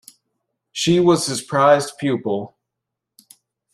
[0.71, 2.57] She was his prized pupil.